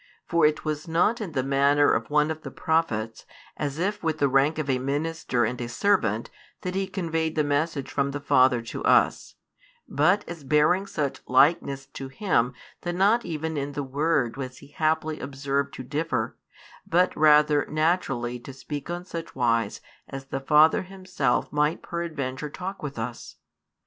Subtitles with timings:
[0.25, 3.23] For it was not in the manner of one of the prophets,
[3.55, 6.31] as if with the rank of a minister and a servant,
[6.61, 9.35] that He conveyed the message from the Father to us;
[9.87, 15.19] but as bearing such likeness to Him that not even in word was He haply
[15.19, 16.35] observed to differ,
[16.87, 22.81] but rather naturally to speak on such wise as the Father Himself might peradventure talk
[22.81, 23.35] with us.